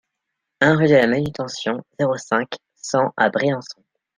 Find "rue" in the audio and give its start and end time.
0.77-0.87